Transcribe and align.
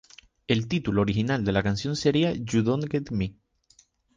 El 0.47 0.67
título 0.67 1.01
original 1.03 1.45
de 1.45 1.51
la 1.51 1.61
canción 1.61 1.95
sería 1.95 2.31
"You 2.33 2.63
Don't 2.63 2.91
Get 2.91 3.11
Me". 3.11 3.35